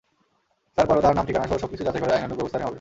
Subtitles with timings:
[0.77, 2.69] তার পরও তাঁর নাম-ঠিকানাসহ সবকিছু যাচাই করে আইনানুগ ব্যবস্থা নেওয়া হবে।